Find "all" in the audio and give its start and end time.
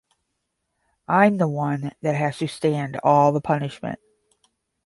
3.03-3.31